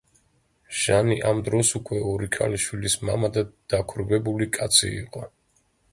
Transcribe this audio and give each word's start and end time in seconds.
ჟანი 0.83 1.17
ამ 1.31 1.41
დროს 1.49 1.69
უკვე 1.79 1.99
ორი 2.13 2.29
ქალიშვილის 2.37 2.95
მამა 3.11 3.29
და 3.37 3.47
დაქვრივებული 3.75 4.49
კაცი 4.59 4.91
იყო. 4.97 5.27